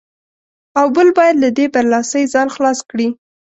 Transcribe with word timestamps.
او 0.79 0.85
بل 0.95 1.07
باید 1.17 1.35
له 1.43 1.49
دې 1.57 1.65
برلاسۍ 1.73 2.23
ځان 2.33 2.47
خلاص 2.55 2.79
کړي. 2.89 3.07